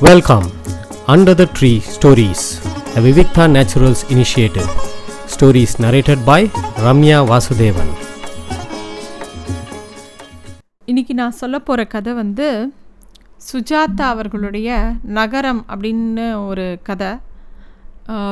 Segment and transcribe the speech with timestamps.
[0.00, 0.46] Welcome,
[1.08, 2.40] Under the Tree Stories,
[2.96, 4.68] a Vivikta Naturals initiative.
[5.26, 6.40] Stories narrated by
[6.84, 7.88] Ramya Vasudevan.
[10.86, 12.48] இன்னைக்கு நான் சொல்ல போகிற கதை வந்து
[13.52, 14.68] சுஜாதா அவர்களுடைய
[15.18, 17.10] நகரம் அப்படின்னு ஒரு கதை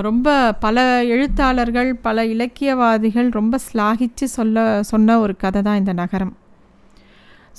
[0.00, 0.28] ரொம்ப
[0.60, 0.78] பல
[1.14, 4.58] எழுத்தாளர்கள் பல இலக்கியவாதிகள் ரொம்ப ஸ்லாகிச்சு சொல்ல
[4.90, 6.32] சொன்ன ஒரு கதை தான் இந்த நகரம்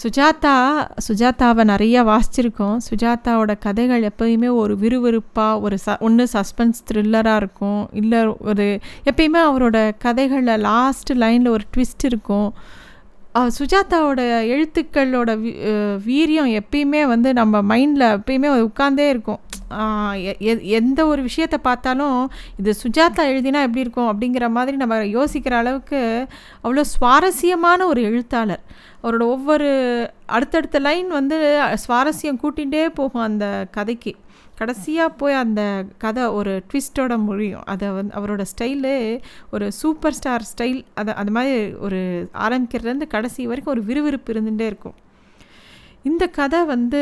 [0.02, 2.78] சுஜாதா சுஜாதாவை நிறைய வாசிச்சிருக்கோம்.
[2.90, 7.90] சுஜாதாவோட கதைகள் எப்பயுமே ஒரு விறுவிறுப்பாக ஒரு ச ஒன்று சஸ்பென்ஸ் த்ரில்லராக இருக்கும்.
[7.92, 12.54] இல்லை ஒரு எப்பயுமே அவரோட கதைகளில் லாஸ்ட் லைனில் ஒரு ட்விஸ்ட் இருக்கும்.
[13.36, 15.54] சுஜாதாவோட எழுத்துக்களோட
[16.08, 19.40] வீரியம் எப்பயுமே வந்து நம்ம மைண்டில் எப்பயுமே உட்கார்ந்தே இருக்கும்.
[20.42, 26.28] எ- எந்த ஒரு விஷயத்தை பார்த்தாலும் இது சுஜாதா எழுதினா எப்படி இருக்கும் அப்படிங்கிற மாதிரி நம்ம யோசிக்கிற அளவுக்கு
[26.64, 28.62] அவ்வளோ சுவாரஸ்யமான ஒரு எழுத்தாளர்.
[29.04, 34.16] அவரோட ஒவ்வொரு அடுத்தடுத்த லைன் வந்து சுவாரஸ்யம் கூட்டிகிட்டே போகும் அந்த கதைக்கு.
[34.60, 35.62] கடைசியாக போய் அந்த
[36.04, 37.66] கதை ஒரு ட்விஸ்டோட முடியும்.
[37.74, 38.94] அதை வந்து அவரோட ஸ்டைலு
[39.56, 42.00] ஒரு சூப்பர் ஸ்டார் ஸ்டைல் அதை அந்த மாதிரி ஒரு
[42.46, 44.98] ஆரம்பிக்கிறதுலேருந்து கடைசி வரைக்கும் ஒரு விறுவிறுப்பு இருந்துகிட்டே இருக்கும்.
[46.12, 47.02] இந்த கதை வந்து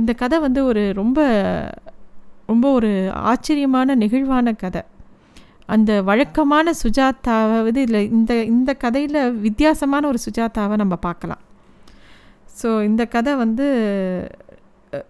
[0.00, 1.20] இந்த கதை வந்து ஒரு ரொம்ப
[2.50, 2.90] ரொம்ப ஒரு
[3.30, 4.82] ஆச்சரியமான நெகிழ்வான கதை.
[5.74, 11.42] அந்த வழக்கமான சுஜாதாவை வந்து இதில் இந்த இந்த கதையில் வித்தியாசமான ஒரு சுஜாதாவை நம்ம பார்க்கலாம்.
[12.60, 13.66] ஸோ இந்த கதை வந்து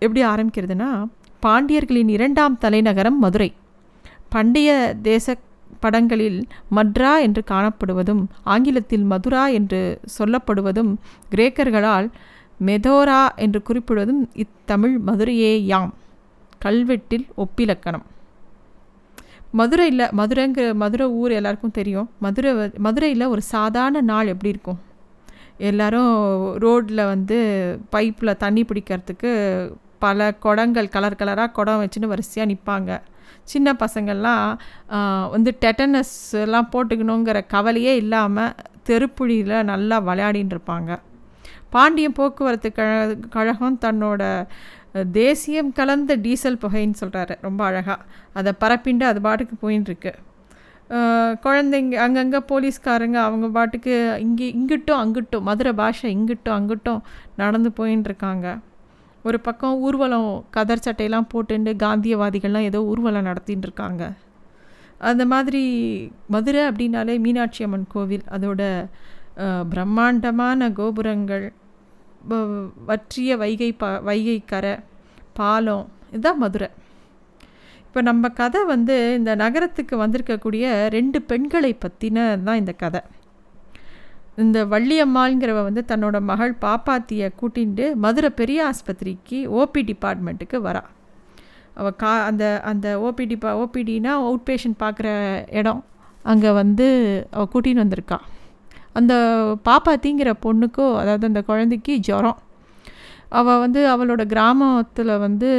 [0.05, 0.91] எப்படி ஆரம்பிக்கிறதுனா
[1.47, 3.51] பாண்டியர்களின் இரண்டாம் தலைநகரம் மதுரை.
[4.29, 4.71] பண்டைய
[5.03, 5.37] தேச
[5.81, 6.39] படங்களில்
[6.77, 9.81] மட்ரா என்று காணப்படுவதும் ஆங்கிலத்தில் மதுரா என்று
[10.19, 10.93] சொல்லப்படுவதும்
[11.31, 12.09] கிரேக்கர்களால்
[12.67, 15.95] மெதோரா என்று குறிப்பிடுவதும் இத்தமிழ் மதுரையே யாம்.
[16.65, 18.05] கல்வெட்டில் ஒப்பிலக்கணம்.
[19.53, 22.09] மதுரையில் மதுரைங்கிற மதுரை ஊர் எல்லாருக்கும் தெரியும்.
[22.19, 24.81] மதுரை மதுரையில் ஒரு சாதாரண நாள் எப்படி இருக்கும்?
[25.71, 26.15] எல்லாரும்
[26.65, 27.39] ரோட்டில் வந்து
[27.93, 29.31] பைப்பில் தண்ணி பிடிக்கிறதுக்கு
[30.05, 33.01] பல குடங்கள் கலர் கலராக குடம் வச்சுன்னு வரிசையாக நிற்பாங்க
[33.53, 34.47] சின்ன பசங்கள்லாம்
[35.35, 38.55] வந்து டெட்டனஸ் எல்லாம் போட்டுக்கணுங்கிற கவலையே இல்லாமல்
[38.89, 40.91] தெருப்புழியில் நல்லா விளையாடின்னு இருப்பாங்க.
[41.75, 42.91] பாண்டிய போக்குவரத்து கழ
[43.37, 44.23] கழகம் தன்னோட
[45.17, 48.05] தேசியம் கலந்த டீசல் புகைன்னு சொல்கிறாரு ரொம்ப அழகாக
[48.39, 50.13] அதை பரப்பிண்டு அது பாட்டுக்கு போயின்னு இருக்கு.
[51.45, 53.95] குழந்தைங்க அங்கங்கே போலீஸ்காரங்க அவங்க பாட்டுக்கு
[54.27, 57.01] இங்கே இங்கிட்டும் அங்கிட்டும் மதுரை பாஷை இங்கிட்டும் அங்கிட்டும்
[57.43, 58.47] நடந்து போயின்னு இருக்காங்க.
[59.27, 64.05] ஒரு பக்கம் ஊர்வலம் கதர் சட்டையெல்லாம் போட்டுண்டு காந்தியவாதிகள்லாம் ஏதோ ஊர்வலம் நடத்தின்னு இருக்காங்க
[65.11, 65.63] அந்த மாதிரி
[66.35, 68.25] மதுரை அப்படின்னாலே மீனாட்சி அம்மன் கோவில்.
[68.37, 68.63] அதோட
[69.73, 71.47] பிரம்மாண்டமான கோபுரங்கள்
[72.91, 74.75] வற்றிய வைகை ப வைகை கரை
[75.39, 76.69] பாலம் இதுதான் மதுரை.
[77.87, 80.65] இப்போ நம்ம கதை வந்து இந்த நகரத்துக்கு வந்திருக்கக்கூடிய
[80.97, 83.03] ரெண்டு பெண்களை பற்றின தான் இந்த கதை.
[84.39, 90.83] இந்த வள்ளியம்மாளுங்கிறவ வந்து தன்னோட மகள் பாப்பாத்தியை கூட்டிகிட்டு மதுரை பெரிய ஆஸ்பத்திரிக்கு ஓபி டிபார்ட்மெண்ட்டுக்கு வரா.
[91.75, 95.09] அவள் கா அந்த அந்த ஓபிடி பா ஓபிடினா அவுட் பேஷண்ட் பார்க்குற
[95.55, 95.85] இடம்.
[96.23, 96.87] அங்கே வந்து
[97.31, 98.19] அவள் கூட்டின்னு வந்திருக்கா.
[98.93, 99.15] அந்த
[99.65, 102.39] பாப்பாத்திங்கிற பொண்ணுக்கோ அதாவது அந்த குழந்தைக்கு ஜுரம்.
[103.29, 105.51] அவள் வந்து அவளோட கிராமத்தில் வந்து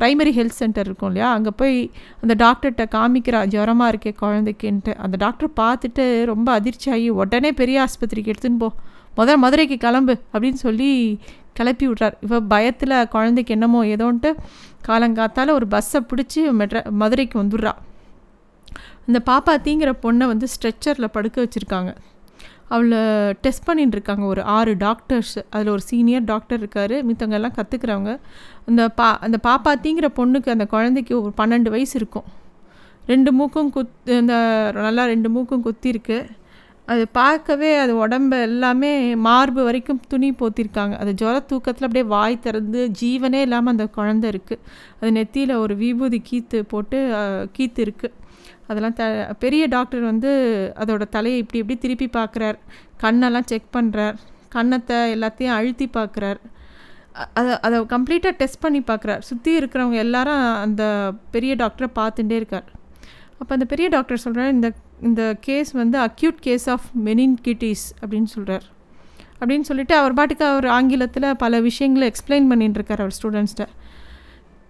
[0.00, 1.32] ப்ரைமரி ஹெல்த் சென்டர் இருக்கும் இல்லையா?
[1.32, 1.90] அங்கே போய்
[2.22, 4.94] அந்த டாக்டர்கிட்ட காமிக்கிறா ஜுரமாக இருக்கே குழந்தைக்குன்ட்டு.
[5.04, 8.70] அந்த டாக்டர் பார்த்துட்டு ரொம்ப அதிர்ச்சியாகி உடனே பெரிய ஆஸ்பத்திரிக்கு எடுத்துன்னு போ.
[9.14, 11.18] முதல் மதுரைக்கு கிளம்பு அப்படின்னு சொல்லி
[11.52, 12.16] கிளப்பி விட்றார்.
[12.20, 14.30] இப்போ பயத்தில் குழந்தைக்கு என்னமோ ஏதோன்ட்டு
[14.88, 17.72] காலங்காத்தால ஒரு பஸ்ஸை பிடிச்சி மெட்ரா மதுரைக்கு வந்துடுறா.
[19.06, 19.20] இந்த
[19.66, 21.92] தீங்கிற பொண்ணை வந்து ஸ்ட்ரெச்சரில் படுக்க வச்சுருக்காங்க.
[22.74, 23.00] அவளை
[23.44, 26.96] டெஸ்ட் பண்ணிட்டு இருக்காங்க ஒரு ஆறு டாக்டர்ஸ் அதில் ஒரு சீனியர் டாக்டர் இருக்கார்.
[27.08, 28.12] மித்தவங்க எல்லாம் கற்றுக்குறவங்க
[28.70, 32.28] அந்த பா அந்த பாப்பாத்திங்கிற பொண்ணுக்கு அந்த குழந்தைக்கு ஒரு பன்னெண்டு வயசு இருக்கும்.
[33.12, 34.34] ரெண்டு மூக்கும் குத் இந்த
[34.86, 36.18] நல்லா ரெண்டு மூக்கும் குத்திருக்கு.
[36.92, 38.90] அது பார்க்கவே அது உடம்பு எல்லாமே
[39.26, 40.94] மார்பு வரைக்கும் துணி போத்திருக்காங்க.
[41.02, 44.62] அது ஜுர தூக்கத்தில் அப்படியே வாய் திறந்து ஜீவனே இல்லாமல் அந்த குழந்த இருக்குது
[45.00, 46.98] அது நெத்தியில் ஒரு விபூதி கீத்து போட்டு
[47.58, 48.16] கீத்து இருக்குது
[48.70, 49.04] அதெல்லாம் த
[49.44, 50.30] பெரிய டாக்டர் வந்து
[50.82, 52.58] அதோட தலையை இப்படி இப்படி திருப்பி பார்க்குறார்.
[53.04, 54.16] கண்ணெல்லாம் செக் பண்ணுறார்
[54.54, 56.40] கண்ணத்தை எல்லாத்தையும் அழுத்தி பார்க்குறார்.
[57.38, 59.22] அதை அதை கம்ப்ளீட்டாக டெஸ்ட் பண்ணி பார்க்குறார்.
[59.28, 60.82] சுற்றி இருக்கிறவங்க எல்லாரும் அந்த
[61.34, 62.68] பெரிய டாக்டரை பார்த்துட்டே இருக்கார்.
[63.40, 64.68] அப்போ அந்த பெரிய டாக்டர் சொல்கிறார் இந்த
[65.08, 68.66] இந்த கேஸ் வந்து அக்யூட் கேஸ் ஆஃப் மெனின்கிட்டிஸ் அப்படின்னு சொல்கிறார்
[69.40, 73.66] அப்படின்னு சொல்லிட்டு அவர் பாட்டுக்கு அவர் ஆங்கிலத்தில் பல விஷயங்களை எக்ஸ்பிளைன் பண்ணிட்டு இருக்கார் அவர் ஸ்டூடெண்ட்ஸ்கிட்ட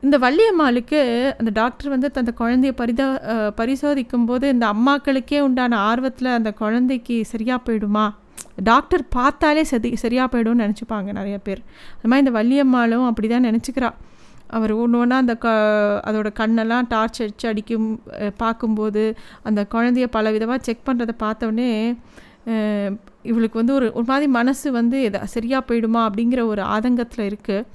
[0.03, 1.01] இந்த வள்ளியம்மாளுக்கு
[1.41, 3.07] அந்த டாக்டர் வந்து அந்த குழந்தைய பரிதா
[3.59, 8.05] பரிசோதிக்கும் போது இந்த அம்மாக்களுக்கே உண்டான ஆர்வத்தில் அந்த குழந்தைக்கு சரியாக போயிடுமா?
[8.69, 11.61] டாக்டர் பார்த்தாலே சரி சரியாக போயிடும்னு நினச்சிப்பாங்க நிறைய பேர்.
[11.97, 13.91] அது மாதிரி இந்த வள்ளியம்மாளும் அப்படி தான் நினச்சிக்கிறா.
[14.59, 15.49] அவர் ஒன்று ஒன்றா அந்த க
[16.09, 17.89] அதோட கண்ணெல்லாம் டார்ச் அடிச்சு அடிக்கும்
[18.43, 19.03] பார்க்கும்போது
[19.49, 21.69] அந்த குழந்தைய பல விதமாக செக் பண்ணுறதை பார்த்தோன்னே
[23.31, 27.67] இவளுக்கு வந்து ஒரு ஒரு மாதிரி மனசு வந்து எதா சரியாக போயிடுமா அப்படிங்கிற ஒரு ஆதங்கத்தில் இருக்குது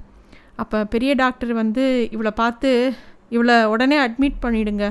[0.62, 2.70] அப்போ பெரிய டாக்டர் வந்து இவளை பார்த்து
[3.34, 4.86] இவளை உடனே அட்மிட் பண்ணிவிடுங்க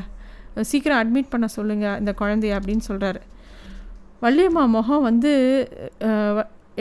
[0.71, 3.21] சீக்கிரம் அட்மிட் பண்ண சொல்லுங்கள் இந்த குழந்தைய அப்படின்னு சொல்கிறாரு
[4.23, 5.31] வள்ளியம்மா முகம் வந்து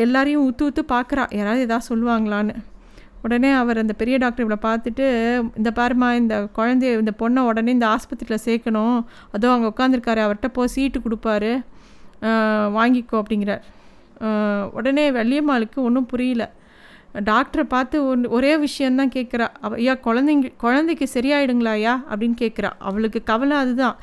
[0.04, 1.24] எல்லாரையும் ஊற்று ஊற்று பார்க்குறா.
[1.38, 2.54] யாராவது எதாவது சொல்லுவாங்களான்னு.
[3.24, 5.04] உடனே அவர் அந்த பெரிய டாக்டர் இவளை பார்த்துட்டு
[5.58, 8.98] இந்த பாருமா இந்த குழந்தைய இந்த பொண்ணை உடனே இந்த ஆஸ்பத்திரியில் சேர்க்கணும்.
[9.34, 11.52] அதோ அங்கே உட்காந்துருக்காரு அவர்கிட்ட போ சீட்டு கொடுப்பாரு.
[12.78, 13.64] வாங்கிக்கோ அப்படிங்கிறார்.
[14.78, 16.44] உடனே வள்ளியம்மாளுக்கு ஒன்றும் புரியல.
[17.14, 19.48] டாக்டரை பார்த்து ஒன் ஒரே விஷயந்தான் கேட்குறா.
[19.60, 22.04] அவ ஐயா குழந்தைங்க குழந்தைக்கு சரியாயிடுங்களா ஐயா?
[22.10, 22.70] அப்படின்னு கேட்குறா.
[22.78, 23.96] அவளுக்கு கவலை அதுதான்.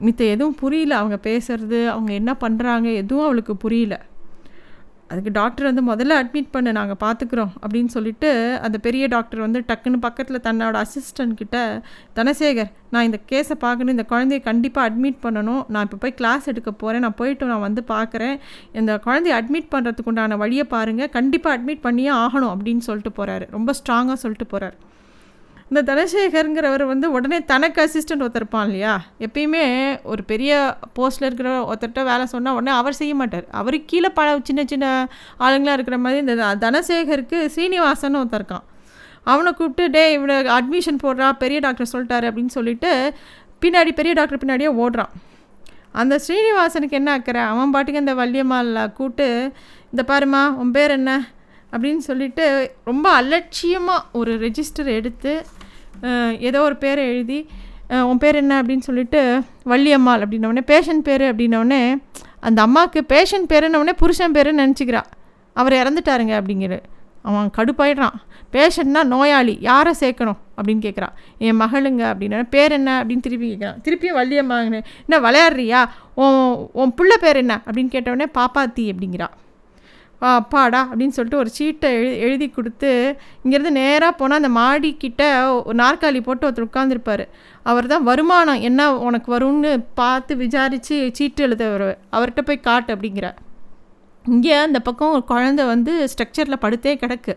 [0.00, 0.96] மித்த எதுவும் புரியல.
[0.96, 4.00] அவங்க பேசுறது அவங்க என்ன பண்ணுறாங்க எதுவும் அவளுக்கு புரியல.
[5.12, 8.28] அதுக்கு டாக்டர் வந்து முதல்ல அட்மிட் பண்ணு நாங்கள் பார்த்துக்குறோம் அப்படின்னு சொல்லிட்டு
[8.66, 11.56] அந்த பெரிய டாக்டர் வந்து டக்குன்னு பக்கத்தில் தன்னோட அசிஸ்டன்ட் கிட்ட
[12.18, 15.62] தனசேகர் நான் இந்த கேஸை பார்க்கணும் இந்த குழந்தைய கண்டிப்பாக அட்மிட் பண்ணணும்.
[15.68, 18.36] நான் இப்போ போய் கிளாஸ் எடுக்க போகிறேன் நான் போயிட்டு நான் வந்து பார்க்குறேன்
[18.72, 23.74] இந்த குழந்தைய அட்மிட் பண்ணுறதுக்கு உண்டான வழியை பாருங்கள் கண்டிப்பாக அட்மிட் பண்ணியே ஆகணும் அப்படின்னு சொல்லிட்டு போகிறாரு ரொம்ப
[23.80, 24.76] ஸ்ட்ராங்காக சொல்லிட்டு போகிறார்
[25.72, 28.94] இந்த தனசேகருங்கிறவர் வந்து உடனே தனக்கு அசிஸ்டண்ட் ஒருத்தர் இருப்பான் இல்லையா?
[29.26, 29.62] எப்பயுமே
[30.12, 30.50] ஒரு பெரிய
[30.96, 33.46] போஸ்ட்டில் இருக்கிற ஒருத்தர்கிட்ட வேலை சொன்னால் உடனே அவர் செய்ய மாட்டார்.
[33.60, 34.86] அவருக்கு கீழே பல சின்ன சின்ன
[35.44, 36.34] ஆளுங்களாக இருக்கிற மாதிரி இந்த
[36.64, 38.66] தனசேகருக்கு ஸ்ரீனிவாசன் ஒருத்தர் இருக்கான்.
[39.32, 42.90] அவனை கூப்பிட்டு டே இவனை அட்மிஷன் போடுறா பெரிய டாக்டர் சொல்லிட்டாரு அப்படின்னு சொல்லிட்டு
[43.64, 45.12] பின்னாடி பெரிய டாக்டர் பின்னாடியே ஓடுறான்.
[46.02, 49.28] அந்த ஸ்ரீனிவாசனுக்கு என்ன அக்கறை அவன் பாட்டுக்கு இந்த வள்ளியம்மாவில் கூப்பிட்டு
[49.92, 51.12] இந்த பாருமா உன் பேர் என்ன?
[51.74, 52.46] அப்படின்னு சொல்லிட்டு
[52.88, 55.32] ரொம்ப அலட்சியமாக ஒரு ரெஜிஸ்டர் எடுத்து
[56.38, 57.48] ஏதோ ஒரு பேரை எழுதி
[57.88, 59.20] உன் பேர் என்ன அப்படின்னு சொல்லிட்டு
[59.66, 61.82] வள்ளியம்மாள் அப்படின்னவுடனே பேஷண்ட் பேர் அப்படின்னோடனே
[62.40, 65.02] அந்த அம்மாவுக்கு பேஷண்ட் பேருன்னவுடனே புருஷன் பேருன்னு நினச்சிக்கிறா.
[65.56, 66.80] அவர் இறந்துட்டாருங்க அப்படிங்கிற
[67.22, 68.16] அவன் கடுப்பாயிடுறான்.
[68.52, 74.18] பேஷண்ட்னா நோயாளி யாரை சேர்க்கணும் அப்படின்னு கேட்குறான் என் மகளுங்க அப்படின்னா பேர் என்ன அப்படின்னு திருப்பி கேட்குறான் திருப்பியும்
[74.18, 75.80] வள்ளியம்மாங்கன்னு என்ன விளையாடுறியா?
[76.14, 79.36] உன் உன் பிள்ளை பேர் என்ன அப்படின்னு கேட்டவுடனே பாப்பாத்தி அப்படிங்கிறான்
[80.26, 85.22] அப்பாடா அப்படின்னு சொல்லிட்டு ஒரு சீட்டை எழு எழுதி கொடுத்து இங்கேருந்து நேராக போனால் அந்த மாடிக்கிட்ட
[85.64, 87.28] ஒரு நாற்காலி போட்டு ஒருத்தர் உட்காந்துருப்பார்
[87.62, 91.64] அவர் தான் வருமானம் என்ன உனக்கு வரும்னு பார்த்து விசாரித்து சீட்டு எழுத
[92.12, 93.28] அவர்கிட்ட போய் காட்டு அப்படிங்கிற
[94.24, 97.34] இங்கே அந்த பக்கம் ஒரு குழந்த வந்து ஸ்ட்ரக்சரில் படுத்தே கிடக்கு.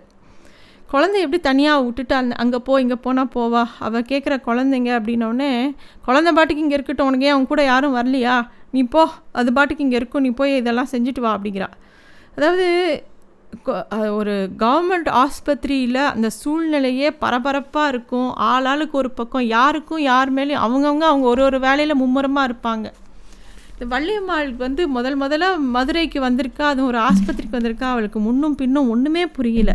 [0.89, 3.65] குழந்தை எப்படி தனியாக விட்டுட்டு அந்த அங்கே போ இங்கே போனால் போவா?
[3.79, 5.73] அவள் கேட்குற குழந்தைங்க அப்படின்னோடனே
[6.05, 8.47] குழந்த பாட்டுக்கு இங்கே இருக்கட்டும் உனக்கு ஏன் அவங்க கூட யாரும் வரலையா?
[8.71, 11.69] நீ போ அது பாட்டுக்கு இங்கே இருக்கும் நீ போய் இதெல்லாம் செஞ்சுட்டு வா அப்படிங்கிறா
[12.35, 12.67] அதாவது
[14.19, 18.29] ஒரு கவர்மெண்ட் ஆஸ்பத்திரியில் அந்த சூழ்நிலையே பரபரப்பாக இருக்கும்.
[18.51, 19.45] ஆளாளுக்கு ஒரு பக்கம்.
[19.55, 22.87] யாருக்கும் யார் மேலேயும் அவங்கவுங்க அவங்க ஒரு ஒரு வேலையில் மும்முரமாக இருப்பாங்க.
[23.73, 25.45] இந்த வள்ளியம்மாள் வந்து முதல் முதல்ல
[25.75, 26.65] மதுரைக்கு வந்திருக்கா?
[26.73, 27.87] அதுவும் ஒரு ஆஸ்பத்திரிக்கு வந்திருக்கா?
[27.95, 29.73] அவளுக்கு முன்னும் பின்னும் ஒன்றுமே புரியல.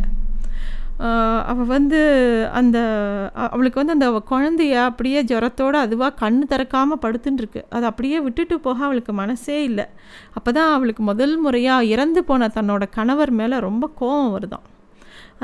[1.50, 2.00] அவள் வந்து
[2.58, 2.79] அந்த
[3.44, 8.79] அவளுக்கு வந்து அந்த குழந்தைய அப்படியே ஜுரத்தோடு அதுவாக கண் திறக்காமல் படுத்துட்டுருக்கு அது அதை அப்படியே விட்டுட்டு போக
[8.87, 9.87] அவளுக்கு மனசே இல்லை.
[10.38, 14.67] அப்போ தான் அவளுக்கு முதல் முறையாக இறந்து போன தன்னோட கணவர் மேலே ரொம்ப கோபம் வருதான்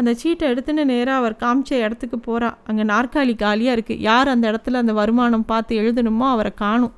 [0.00, 4.82] அந்த சீட்டை எடுத்துன்னு நேராக அவர் காமிச்ச இடத்துக்கு போகிறா அங்கே நாற்காலி காலியாக இருக்குது யார் அந்த இடத்துல
[4.84, 6.94] அந்த வருமானம் பார்த்து எழுதணுமோ அவரை காணும்.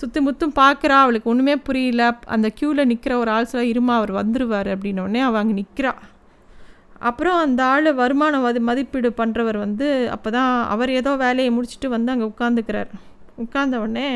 [0.00, 2.02] சுற்றி முத்தும் பார்க்குறா அவளுக்கு ஒன்றுமே புரியல.
[2.34, 5.92] அந்த க்யூவில் நிற்கிற ஒரு ஆள் சொல்ல இருமா அவர் வந்துடுவார் அப்படின்னோடனே அவள் அங்கே நிற்கிறா
[7.00, 12.12] அப்புறம் அந்த ஆள் வருமான மதி மதிப்பீடு பண்ணுறவர் வந்து அப்போ தான் அவர் ஏதோ வேலையை முடிச்சுட்டு வந்து
[12.12, 12.90] அங்கே உட்காந்துக்கிறார்
[13.44, 14.06] உட்கார்ந்த உடனே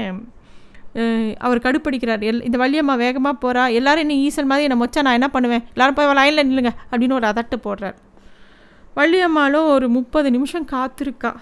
[1.38, 2.22] அவர் கடுப்படிக்கிறார்.
[2.28, 5.64] எல் இந்த வள்ளியம்மா வேகமாக போகிறா எல்லோரும் என்ன ஈசல் மாதிரி என்னை மொச்சா நான் என்ன பண்ணுவேன்?
[5.74, 7.96] எல்லோரும் போய் லைனில் நில்லுங்க அப்படின்னு ஒரு அதட்டு போடுறார்.
[8.96, 11.32] வள்ளியம்மாலும் ஒரு முப்பது நிமிஷம் காத்திருக்கா.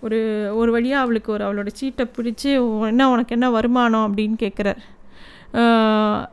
[0.00, 0.18] ஒரு
[0.60, 2.50] ஒரு வழியாக அவளுக்கு ஒரு அவளோட சீட்டை பிடிச்சி
[2.90, 4.06] என்ன உனக்கு என்ன வருமானம்?
[4.08, 4.80] அப்படின்னு கேட்குறார்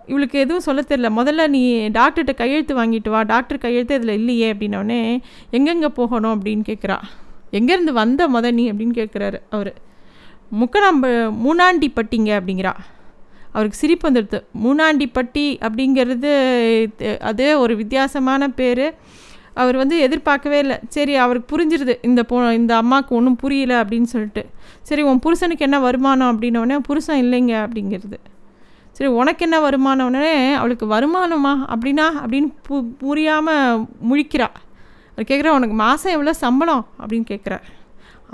[0.09, 1.61] இவளுக்கு எதுவும் சொல்ல தெரில முதல்ல நீ
[1.97, 3.21] டாக்டர்கிட்ட கையெழுத்து வாங்கிட்டு வா.
[3.21, 4.99] டாக்டர் கையெழுத்து இதில் இல்லையே அப்படின்னோடனே
[5.51, 6.35] எங்கெங்கே போகணும்?
[6.39, 6.97] அப்படின்னு கேட்குறா
[7.51, 8.71] எங்கேருந்து வந்த முத நீ?
[8.71, 9.71] அப்படின்னு கேட்குறாரு அவர்.
[10.61, 11.07] முக்கநாம்ப
[11.45, 12.73] மூணாண்டிப்பட்டிங்க அப்படிங்கிறா.
[13.55, 14.39] அவருக்கு சிரிப்பு வந்துடுது.
[14.65, 16.31] மூணாண்டிப்பட்டி அப்படிங்கிறது
[17.19, 18.85] அதே ஒரு வித்தியாசமான பேர்.
[19.53, 20.77] அவர் வந்து எதிர்பார்க்கவே இல்லை.
[20.87, 21.95] சரி அவருக்கு புரிஞ்சிருது.
[22.01, 24.43] இந்த போ இந்த அம்மாவுக்கு ஒன்றும் புரியல அப்படின்னு சொல்லிட்டு.
[24.81, 26.31] சரி உன் புருஷனுக்கு என்ன வருமானம்?
[26.33, 28.19] அப்படின்னோடனே புருஷன் இல்லைங்க அப்படிங்கிறது.
[28.97, 31.53] சரி உனக்கு என்ன வருமானம்னே அவளுக்கு வருமானமா?
[31.73, 32.07] அப்படின்னா?
[32.23, 34.49] அப்படின்னு பு புரியாமல் முழிக்கிறா.
[35.11, 36.83] அவர் கேட்குறா உனக்கு மாதம் எவ்வளோ சம்பளம்?
[37.01, 37.65] அப்படின்னு கேட்குறார்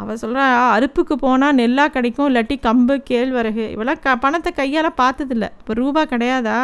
[0.02, 0.44] அவள் சொல்கிறா
[0.76, 5.46] அறுப்புக்கு போனால் நெல்லாக கிடைக்கும் இல்லாட்டி கம்பு கேழ்வரகு இவெல்லாம் க பணத்தை கையால் பார்த்ததில்ல.
[5.60, 6.60] இப்போ ரூபா கிடையாதா?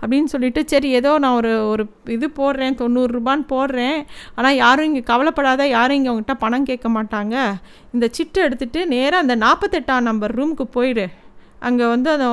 [0.00, 3.98] அப்படின்னு சொல்லிட்டு சரி ஏதோ நான் ஒரு ஒரு இது போடுறேன் தொண்ணூறுரூபான்னு போடுறேன்.
[4.34, 7.36] ஆனால் யாரும் இங்கே கவலைப்படாத யாரும் இங்கே அவங்ககிட்ட பணம் கேட்க மாட்டாங்க.
[7.92, 11.06] இந்த சிட்டு எடுத்துகிட்டு நேராக அந்த நாற்பத்தெட்டாம் நம்பர் ரூமுக்கு போயிடு
[11.58, 12.28] அங்கே வந்து அந்த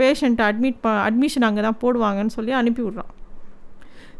[0.00, 3.12] பேஷண்ட்டை அட்மிட் ப அட்மிஷன் அங்கே தான் போடுவாங்கன்னு சொல்லி அனுப்பி விட்றான்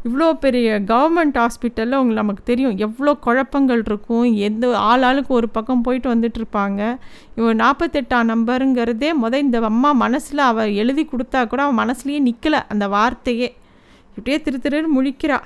[0.06, 2.76] இவ்வளோ பெரிய கவர்மெண்ட் ஹாஸ்பிட்டலில் உங்களுக்கு நமக்கு தெரியும்.
[2.78, 4.24] எவ்வளோ குழப்பங்கள் இருக்கும்.
[4.48, 6.80] எந்த ஆள் ஆளுக்கு ஒரு பக்கம் போயிட்டு வந்துட்டுருப்பாங்க
[7.38, 12.88] இவன் நாற்பத்தெட்டாம் நம்பருங்கிறதே முத இந்த அம்மா மனசில் அவள் எழுதி கொடுத்தா கூட அவன் மனசுலேயே நிற்கலை அந்த
[12.96, 13.50] வார்த்தையே.
[14.16, 15.40] இப்படியே திரு திரு முழிக்கிறா.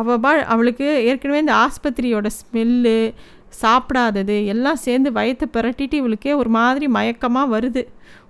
[0.00, 2.98] அவள் பா அவளுக்கு ஏற்கனவே இந்த ஆஸ்பத்திரியோட ஸ்மெல்லு
[3.60, 7.82] சாப்பிடாதது எல்லாம் சேர்ந்து வயத்தை புரட்டிட்டு இவளுக்கே ஒரு மாதிரி மயக்கமாக வருது.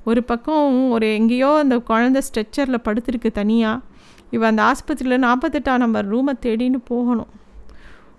[0.04, 3.82] ஒரு பக்கம் ஒரு எங்கேயோ அந்த குழந்த ஸ்ட்ரெச்சரில் படுத்துருக்கு தனியாக
[4.30, 7.30] இவள் அந்த ஆஸ்பத்திரியில் நாற்பத்தெட்டாம் நம்பர் ரூமை தேடின்னு போகணும்.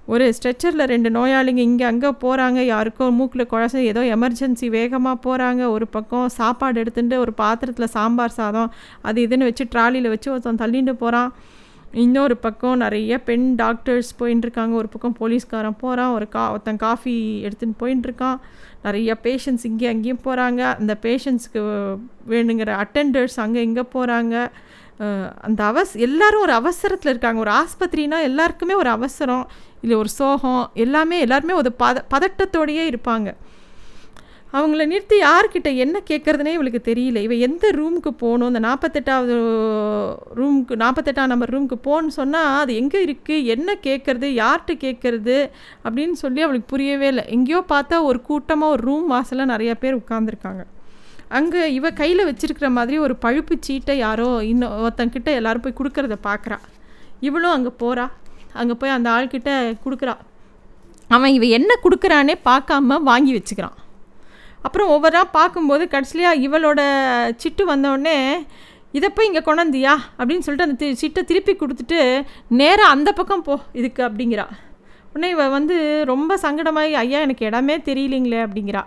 [0.07, 5.85] ஒரு ஸ்ட்ரெச்சரில் ரெண்டு நோயாளிங்க இங்கே அங்கே போகிறாங்க யாருக்கோ மூக்கில் குழச ஏதோ எமர்ஜென்சி வேகமாக போகிறாங்க ஒரு
[5.87, 11.31] பக்கம் சாப்பாடு எடுத்துகிட்டு ஒரு பாத்திரத்தில் சாம்பார் சாதம் அது இதுன்னு வச்சு ட்ராலியில் வச்சு ஒருத்தன் தள்ளிட்டு போகிறான்
[11.93, 17.15] இன்னொரு பக்கம் நிறைய பெண் டாக்டர்ஸ் போயின்னு இருக்காங்க ஒரு பக்கம் போலீஸ்காரன் போகிறான் ஒரு கா ஒருத்தன் காஃபி
[17.45, 18.39] எடுத்துன்னு போயின்ட்டுருக்கான்
[18.83, 21.61] நிறைய பேஷண்ட்ஸ் இங்கே அங்கேயும் போகிறாங்க அந்த பேஷண்ட்ஸ்க்கு
[22.29, 24.47] வேணுங்கிற அட்டெண்டர்ஸ் அங்கே இங்கே போகிறாங்க
[25.41, 27.39] அந்த அவஸ் எல்லாரும் ஒரு அவசரத்தில் இருக்காங்க.
[27.39, 29.49] ஒரு ஆஸ்பத்திரினா எல்லாருக்குமே ஒரு அவசரம்.
[29.81, 30.69] இல்லை ஒரு சோகம்.
[30.73, 33.29] எல்லாமே எல்லாருமே ஒரு பத பதட்டத்தோடையே இருப்பாங்க.
[34.57, 37.19] அவங்கள நிறுத்தி யார்கிட்ட என்ன கேட்குறதுனே இவளுக்கு தெரியல.
[37.27, 38.49] இவள் எந்த ரூமுக்கு போகணும்?
[38.51, 39.35] இந்த நாற்பத்தெட்டாவது
[40.39, 45.37] ரூமுக்கு நாற்பத்தெட்டாம் நம்பர் ரூமுக்கு போகணுன்னு சொன்னால் அது எங்கே இருக்குது என்ன கேட்குறது யார்கிட்ட கேட்குறது
[45.85, 47.25] அப்படின்னு சொல்லி அவளுக்கு புரியவே இல்லை.
[47.37, 50.63] எங்கேயோ பார்த்தா ஒரு கூட்டமாக ஒரு ரூம் வாசலில் நிறையா பேர் உட்காந்துருக்காங்க
[51.39, 56.57] அங்கே இவ கையில் வச்சிருக்கிற மாதிரி ஒரு பழுப்பு சீட்டை யாரோ இன்னும் ஒருத்தங்கிட்ட எல்லோரும் போய் கொடுக்குறத பார்க்குறா
[57.27, 58.05] இவளும் அங்கே போகிறா
[58.61, 59.51] அங்கே போய் அந்த ஆள்கிட்ட
[59.85, 60.15] கொடுக்குறா.
[61.15, 63.77] அவன் இவ என்ன கொடுக்குறானே பார்க்காம வாங்கி வச்சுக்கிறான்.
[64.65, 66.81] அப்புறம் ஒவ்வொருவராக பார்க்கும்போது கடைசியாக இவளோட
[67.41, 68.17] சிட்டு வந்தோடனே
[68.97, 69.93] இதை போய் இங்கே கொண்டாந்தியா?
[70.17, 71.99] அப்படின்னு சொல்லிட்டு அந்த சிட்டை திருப்பி கொடுத்துட்டு
[72.59, 74.45] நேராக அந்த பக்கம் போ இதுக்கு அப்படிங்கிறா.
[75.13, 75.75] உடனே இவ வந்து
[76.11, 78.83] ரொம்ப சங்கடமாகி ஐயா எனக்கு இடமே தெரியலிங்களே அப்படிங்கிறா.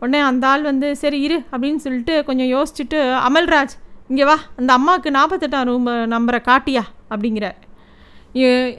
[0.00, 3.74] உடனே அந்த ஆள் வந்து சரி இரு அப்படின்னு சொல்லிட்டு கொஞ்சம் யோசிச்சுட்டு அமல்ராஜ்
[4.12, 6.84] இங்கே வா அந்த அம்மாவுக்கு நாற்பத்தெட்டாம் ரூம் நம்பரை காட்டியா?
[7.12, 7.58] அப்படிங்கிறார்.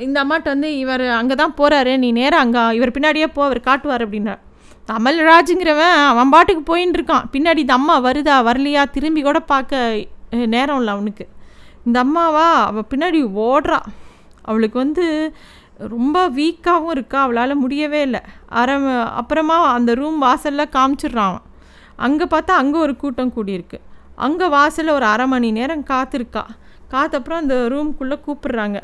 [0.06, 4.06] இந்த அம்மாட்ட வந்து இவர் அங்கே தான் போகிறாரு நீ நேராக அங்கே இவர் பின்னாடியே போ அவர் காட்டுவார்
[4.06, 4.42] அப்படின்றார்
[4.88, 7.26] அமல்ராஜுங்கிறவன் அவன் பாட்டுக்கு போயின்னு இருக்கான்.
[7.32, 10.08] பின்னாடி இந்த அம்மா வருதா வரலையா திரும்பி கூட பார்க்க
[10.46, 11.28] நேரம் இல்லை அவனுக்கு.
[11.86, 13.80] இந்த அம்மாவா அவள் பின்னாடி ஓடுறா.
[14.42, 15.34] அவளுக்கு வந்து
[15.78, 18.22] ரொம்ப வீக்காகவும் இருக்கா அவளால் முடியவே இல்லை.
[18.48, 18.76] அரை
[19.22, 21.38] அப்புறமா அந்த ரூம் வாசலில் காமிச்சிடுறான்
[21.96, 23.80] அங்கே பார்த்தா அங்கே ஒரு கூட்டம் கூடியிருக்கு.
[24.16, 26.44] அங்கே வாசலில் ஒரு அரை மணி நேரம் காத்திருக்கா.
[26.92, 28.80] காத்தப்புறம் அந்த ரூம்குள்ளே கூப்பிடுறாங்க.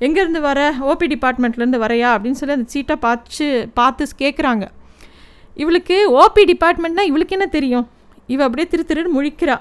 [0.00, 0.74] எங்கேருந்து வர?
[0.80, 2.08] ஓபி டிபார்ட்மெண்ட்லேருந்து வரையா?
[2.14, 4.66] அப்படின்னு சொல்லி அந்த சீட்டை பார்த்து பார்த்து கேட்குறாங்க
[5.60, 7.86] இவளுக்கு ஓபி டிபார்ட்மெண்ட்னால் இவளுக்கு என்ன தெரியும்?
[8.32, 9.56] இவள் அப்படியே திரு திருன்னு முழிக்கிறா.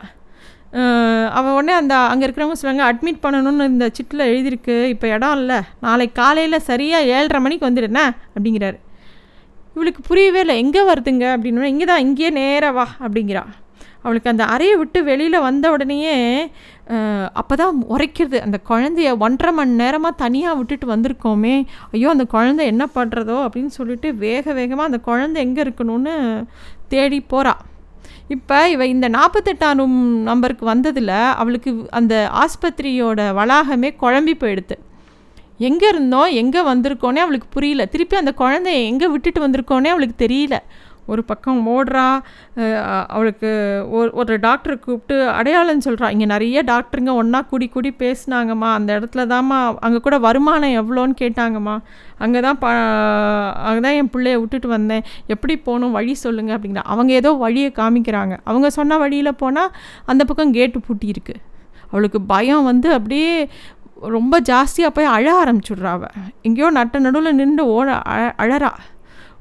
[1.38, 4.76] அவள் உடனே அந்த அங்கே இருக்கிறவங்க சொல்லுவாங்க அட்மிட் பண்ணணும்னு இந்த சிட்டில் எழுதியிருக்கு.
[4.94, 5.58] இப்போ இடம் இல்லை.
[5.86, 8.06] நாளைக்கு காலையில் சரியாக ஏழரை மணிக்கு வந்துடுண்ணே
[8.36, 8.78] அப்படிங்கிறாரு.
[9.76, 10.56] இவளுக்கு புரியவே இல்லை.
[10.64, 11.26] எங்கே வருதுங்க?
[11.36, 12.86] அப்படின்னா இங்கே தான் இங்கேயே நேராக வா.
[13.06, 13.44] அப்படிங்கிறா.
[14.04, 16.16] அவளுக்கு அந்த அறையை விட்டு வெளியில் வந்த உடனேயே
[17.40, 18.38] அப்போ தான் உரைக்கிறது.
[18.46, 21.56] அந்த குழந்தைய ஒன்றரை மணி நேரமாக தனியாக விட்டுட்டு வந்திருக்கோமே.
[21.96, 26.16] ஐயோ அந்த குழந்தை என்ன பண்ணுறதோ அப்படின்னு சொல்லிட்டு வேக வேகமாக அந்த குழந்தை எங்கே இருக்கணும்னு
[26.94, 27.62] தேடி போகிறாள்
[28.36, 29.96] இப்போ இவ இந்த நாற்பத்தெட்டாம்
[30.30, 34.76] நம்பருக்கு வந்ததில் அவளுக்கு அந்த ஆஸ்பத்திரியோட வளாகமே குழம்பி போயிடுது
[35.70, 36.30] எங்கே இருந்தோம்?
[36.42, 37.84] எங்கே வந்திருக்கோன்னே அவளுக்கு புரியல.
[37.94, 40.56] திருப்பி அந்த குழந்தைய எங்கே விட்டுட்டு வந்திருக்கோன்னே அவளுக்கு தெரியல.
[41.14, 42.06] ஒரு பக்கம் ஓடுறா
[43.16, 43.50] அவளுக்கு
[43.98, 48.70] ஒரு ஒரு டாக்டரை கூப்பிட்டு அடையாளம் சொல்கிறா இங்கே நிறைய டாக்டருங்க ஒன்றா கூடி கூடி பேசினாங்கம்மா.
[48.80, 51.76] அந்த இடத்துல தாம்மா அங்கே கூட வருமானம் எவ்வளோன்னு கேட்டாங்கம்மா.
[52.26, 52.68] அங்கே தான் ப
[53.68, 55.06] அங்கே தான் என் பிள்ளைய விட்டுட்டு வந்தேன்.
[55.36, 56.84] எப்படி போகணும் வழி சொல்லுங்கள் அப்படிங்கிற.
[56.96, 58.36] அவங்க ஏதோ வழியை காமிக்கிறாங்க.
[58.50, 59.72] அவங்க சொன்ன வழியில் போனால்
[60.14, 61.38] அந்த பக்கம் கேட்டு பூட்டியிருக்கு
[61.92, 63.32] அவளுக்கு பயம் வந்து அப்படியே
[64.16, 66.14] ரொம்ப ஜாஸ்தியாக போய் அழ ஆரம்பிச்சுட்றா அவள்
[66.48, 68.72] எங்கேயோ நட்ட நடுவில் நின்று ஓட அழ அழறா.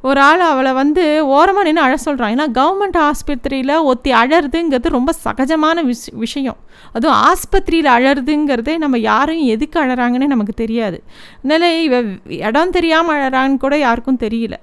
[0.08, 1.02] ஒரு ஆள் அவளை வந்து
[1.36, 6.58] ஓரமாக நின்று அழ சொல்கிறான் ஏன்னா கவர்மெண்ட் ஆஸ்பத்திரியில் ஒத்தி அழறதுங்கிறது ரொம்ப சகஜமான விஷ் விஷயம்.
[6.94, 11.00] அதுவும் ஆஸ்பத்திரியில் அழறதுங்கிறதே நம்ம யாரும் எதுக்கு அழகிறாங்கன்னே நமக்கு தெரியாது.
[11.40, 12.00] அதனால் இவ
[12.48, 14.56] இடம் தெரியாமல் அழறான்னு கூட யாருக்கும் தெரியல.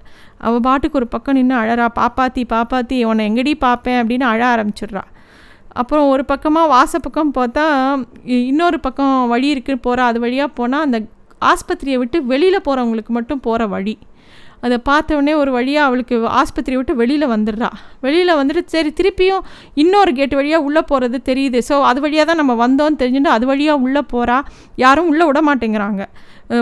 [0.48, 1.88] அவள் பாட்டுக்கு ஒரு பக்கம் நின்று அழறா.
[2.02, 5.06] பாப்பாத்தி பாப்பாத்தி உன்னை எங்கடி பார்ப்பேன் அப்படின்னு அழ ஆரம்பிச்சிடுறா.
[5.82, 7.66] அப்புறம் ஒரு பக்கமாக வாச பக்கம் பார்த்தா
[8.52, 11.00] இன்னொரு பக்கம் வழி இருக்குது போகிறா அது வழியாக போனால் அந்த
[11.54, 13.96] ஆஸ்பத்திரியை விட்டு வெளியில் போகிறவங்களுக்கு மட்டும் போகிற வழி.
[14.66, 17.70] அதை பார்த்தவொடனே ஒரு வழியாக அவளுக்கு ஆஸ்பத்திரி விட்டு வெளியில் வந்துடுறா.
[18.06, 19.44] வெளியில் வந்துட்டு சரி திருப்பியும்
[19.82, 21.60] இன்னொரு கேட்டு வழியாக உள்ளே போகிறது தெரியுது.
[21.70, 24.40] ஸோ அது வழியாக தான் நம்ம வந்தோம்னு தெரிஞ்சுட்டு அது வழியாக உள்ளே போகிறா
[24.86, 26.04] யாரும் உள்ளே விட மாட்டேங்கிறாங்க.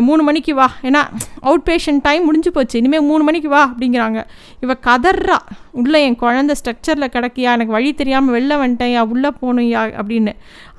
[0.08, 0.68] மூணு மணிக்கு வா.
[0.88, 1.02] ஏன்னா
[1.48, 2.76] அவுட் பேஷண்ட் டைம் முடிஞ்சு போச்சு.
[2.82, 4.20] இனிமேல் மூணு மணிக்கு வா அப்படிங்கிறாங்க.
[4.64, 5.38] இவள் கதறா.
[5.82, 7.50] உள்ளே என் குழந்த ஸ்ட்ரக்சரில் கிடக்கியா?
[7.58, 8.96] எனக்கு வழி தெரியாமல் வெளில வந்துட்டேன்.
[9.14, 10.34] உள்ளே போகணுயா அப்படின்னு.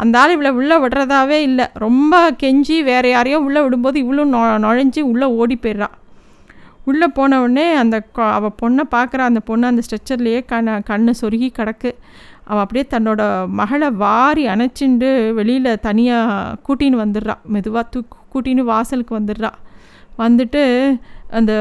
[0.04, 1.66] அந்த ஆள் இவ்வளோ உள்ளே விடுறதாவே இல்லை.
[1.84, 5.94] ரொம்ப கெஞ்சி வேறு யாரையோ உள்ளே விடும்போது இவ்வளோ நொ நுழைஞ்சி உள்ளே ஓடி போயிடுறான்
[6.88, 7.96] உள்ளே போன உடனே அந்த
[8.36, 11.90] அவள் பொண்ணை பார்க்குற அந்த பொண்ணு அந்த ஸ்ட்ரெச்சர்லேயே கண் கண்ணு சொருகி கிடக்கு.
[12.50, 13.22] அவள் அப்படியே தன்னோட
[13.60, 17.34] மகளை வாரி அணைச்சிண்டு வெளியில் தனியாக கூட்டின்னு வந்துடுறா.
[17.54, 18.00] மெதுவாக தூ
[18.32, 19.50] கூட்டின்னு வாசலுக்கு வந்துடுறா.
[20.18, 20.62] வந்துட்டு
[21.38, 21.52] அந்த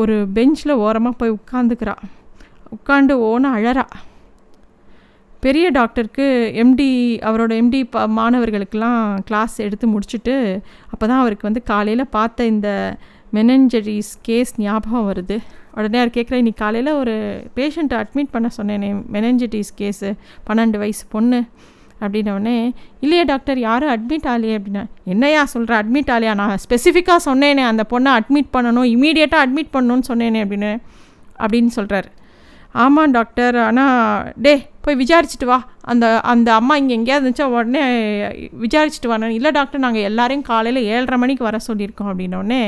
[0.00, 1.94] ஒரு பெஞ்சில் ஓரமாக போய் உட்காந்துக்கிறா.
[2.76, 3.86] உட்காந்து ஓன அழறா.
[5.44, 6.26] பெரிய டாக்டருக்கு
[6.62, 6.90] எம்டி
[7.28, 10.34] அவரோட எம்டி ப மாணவர்களுக்கெல்லாம் கிளாஸ் எடுத்து முடிச்சுட்டு
[10.92, 12.68] அப்போ தான் அவருக்கு வந்து காலையில் பார்த்த இந்த
[13.32, 15.36] மெனஞ்சரிஸ் கேஸ் ஞாபகம் வருது.
[15.74, 17.14] உடனே அவர் கேட்குற இன்னைக்கு காலையில் ஒரு
[17.56, 20.08] பேஷண்ட்டை அட்மிட் பண்ண சொன்னேனே மெனஞ்சரிஸ் கேஸு
[20.46, 21.42] பன்னெண்டு வயசு பொண்ணு.
[22.00, 24.54] அப்படின்னோடனே இல்லையே டாக்டர் யாரும் அட்மிட் ஆகலையே.
[24.58, 30.08] அப்படின்னா என்னையா சொல்கிற அட்மிட் ஆலையா நான் ஸ்பெசிஃபிக்காக சொன்னேனே அந்த பொண்ணை அட்மிட் பண்ணணும் இமீடியட்டாக அட்மிட் பண்ணணும்னு
[30.08, 30.72] சொன்னேனே அப்படின்னு
[31.38, 32.10] அப்படின்னு சொல்கிறாரு
[32.74, 33.56] ஆமாம் டாக்டர்.
[33.68, 33.96] ஆனால்
[34.44, 34.52] டே
[34.84, 35.56] போய் விசாரிச்சுட்டு வா.
[35.90, 37.82] அந்த அந்த அம்மா இங்கே எங்கேயாவது இருந்துச்சா உடனே
[38.64, 42.60] விசாரிச்சுட்டு வரணும் இல்லை டாக்டர் நாங்கள் எல்லாரையும் காலையில் ஏழரை மணிக்கு வர சொல்லியிருக்கோம் அப்படின்னோடனே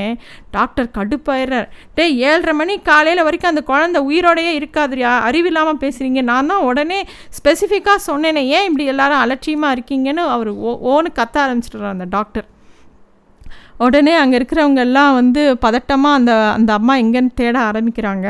[0.57, 1.69] டாக்டர் கடுப்பாயிடுறார்
[1.99, 6.99] டே ஏழரை மணி காலையில் வரைக்கும் அந்த குழந்தை உயிரோடையே இருக்காதுரியா அறிவில்லாமல் பேசுகிறீங்க நான் தான் உடனே
[7.39, 10.25] ஸ்பெசிஃபிக்காக சொன்னேனே ஏன் இப்படி எல்லாரும் அலட்சியமாக இருக்கீங்கன்னு?
[10.37, 12.49] அவர் ஓ ஓன்னு கத்த ஆரம்பிச்சிட்டுறார் அந்த டாக்டர்.
[13.87, 18.27] உடனே அங்கே இருக்கிறவங்க எல்லாம் வந்து பதட்டமாக அந்த அந்த அம்மா எங்கேன்னு தேட ஆரம்பிக்கிறாங்க.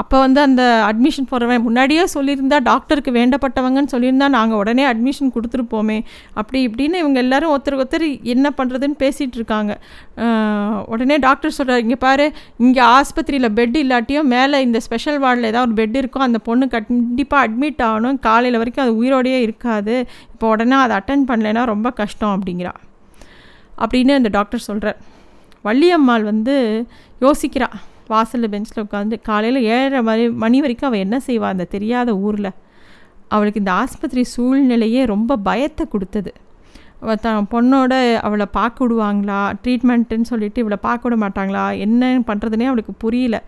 [0.00, 5.98] அப்போ வந்து அந்த அட்மிஷன் போடுறவன் முன்னாடியே சொல்லியிருந்தா டாக்டருக்கு வேண்டப்பட்டவங்கன்னு சொல்லியிருந்தா நாங்கள் உடனே அட்மிஷன் கொடுத்துருப்போமே.
[6.40, 9.74] அப்படி இப்படின்னு இவங்க எல்லாரும் ஒருத்தர் ஒருத்தர் என்ன பண்ணுறதுன்னு பேசிகிட்டு இருக்காங்க.
[10.94, 12.26] உடனே டாக்டர் சொல்கிறார் இங்கே பாரு
[12.66, 17.46] இங்கே ஆஸ்பத்திரியில் பெட் இல்லாட்டியும் மேலே இந்த ஸ்பெஷல் வார்டில் ஏதாவது ஒரு பெட் இருக்கோ அந்த பொண்ணு கண்டிப்பாக
[17.48, 18.18] அட்மிட் ஆகணும்.
[18.28, 19.96] காலையில் வரைக்கும் அது உயிரோடையே இருக்காது.
[20.34, 22.74] இப்போ உடனே அதை அட்டன் பண்ணலைன்னா ரொம்ப கஷ்டம் அப்படிங்கிறா.
[23.84, 25.00] அப்படின்னு அந்த டாக்டர் சொல்கிறார்
[25.68, 26.54] வள்ளியம்மாள் வந்து
[27.24, 27.78] யோசிக்கிறாள்
[28.12, 32.50] வாசலில் பெஞ்சில் உட்காந்து காலையில் ஏழரை மணி மணி வரைக்கும் அவள் என்ன செய்வாள் அந்த தெரியாத ஊரில்.
[33.34, 36.32] அவளுக்கு இந்த ஆஸ்பத்திரி சூழ்நிலையே ரொம்ப பயத்தை கொடுத்தது.
[37.02, 37.92] அவள் தான் பொண்ணோட
[38.26, 39.38] அவளை பார்க்க விடுவாங்களா?
[39.62, 41.64] ட்ரீட்மெண்ட்டுன்னு சொல்லிட்டு இவளை பார்க்க விட மாட்டாங்களா?
[41.86, 43.38] என்ன பண்ணுறதுனே அவளுக்கு புரியல.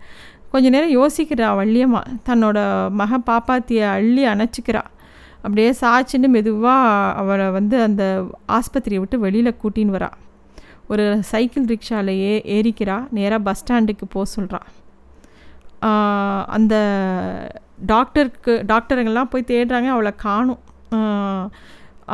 [0.53, 2.01] கொஞ்ச நேரம் யோசிக்கிறா வள்ளியம்மா.
[2.29, 2.57] தன்னோட
[3.01, 4.83] மக பாப்பாத்தியை அள்ளி அணைச்சிக்கிறா.
[5.45, 8.03] அப்படியே சாய்ச்சின்னு மெதுவாக அவளை வந்து அந்த
[8.57, 10.09] ஆஸ்பத்திரியை விட்டு வெளியில் கூட்டின்னு வரா.
[10.93, 14.67] ஒரு சைக்கிள் ரிக்ஷாலேயே ஏறிக்கிறா நேராக பஸ் ஸ்டாண்டுக்கு போக சொல்கிறான்
[16.57, 16.75] அந்த
[17.85, 20.61] டாக்டருக்கு டாக்டருங்கெல்லாம் போய் தேடுறாங்க அவளை காணும்.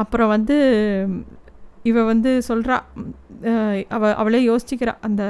[0.02, 0.58] அப்புறம் வந்து
[1.90, 2.78] இவ வந்து சொல்கிறா
[3.96, 5.24] அவ அவளே யோசிச்சுக்கிறா அந்த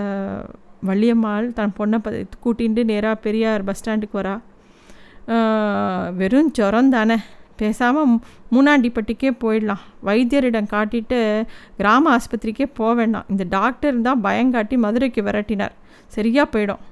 [0.88, 2.12] வள்ளியம்மாள் தன் பொண்ணை ப
[2.44, 4.36] கூட்டிகிட்டு நேராக பெரியார் பஸ் ஸ்டாண்டுக்கு வரா.
[6.20, 7.18] வெறும் ஜுரம் தானே.
[7.62, 8.12] பேசாமல்
[8.56, 9.84] மூணாண்டிப்பட்டிக்கே போயிடலாம்.
[10.08, 11.20] வைத்தியரிடம் காட்டிட்டு
[11.80, 13.28] கிராம ஆஸ்பத்திரிக்கே போக வேண்டாம்.
[13.34, 15.76] இந்த டாக்டர் தான் பயங்காட்டி மதுரைக்கு விரட்டினார்.
[16.18, 16.84] சரியாக போயிடும்.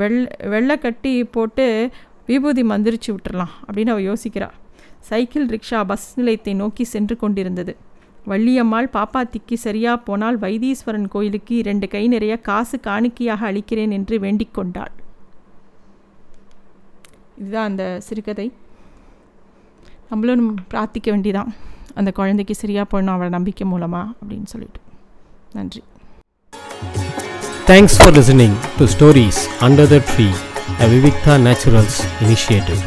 [0.00, 0.20] வெள்
[0.52, 1.66] வெள்ளை கட்டி போட்டு
[2.30, 4.56] விபூதி மந்திரிச்சு விட்டுறலாம் அப்படின்னு அவள் யோசிக்கிறாள்
[5.08, 7.72] சைக்கிள் ரிக்ஷா பஸ் நிலையத்தை நோக்கி சென்று கொண்டிருந்தது.
[8.30, 14.92] வள்ளியம்மாள் பாப்பாத்திக்கு சரியா போனால் வைத்தீஸ்வரன் கோயிலுக்கு இரண்டு கை நிறைய காசு காணிக்கையாக அளிக்கிறேன் என்று வேண்டிக் கொண்டாள்.
[17.40, 18.46] இதுதான் அந்த சிறுகதை.
[20.10, 21.50] நம்மளும் பிரார்த்திக்க வேண்டிதான்
[21.94, 24.80] அந்த குழந்தைக்கு சரியாக போடணும் அவளை நம்பிக்கை மூலமாக அப்படின்னு சொல்லிட்டு
[25.52, 25.82] நன்றி
[27.66, 30.28] thanks for listening to Stories Under the Tree
[30.78, 32.82] a Vivikta Naturals initiative